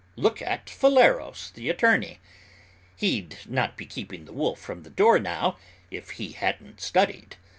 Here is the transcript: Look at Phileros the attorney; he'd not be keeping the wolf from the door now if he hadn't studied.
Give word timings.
Look 0.15 0.41
at 0.41 0.65
Phileros 0.67 1.51
the 1.53 1.69
attorney; 1.69 2.17
he'd 2.95 3.37
not 3.47 3.77
be 3.77 3.85
keeping 3.85 4.25
the 4.25 4.33
wolf 4.33 4.57
from 4.59 4.81
the 4.81 4.89
door 4.89 5.19
now 5.19 5.57
if 5.91 6.09
he 6.17 6.31
hadn't 6.31 6.81
studied. 6.81 7.35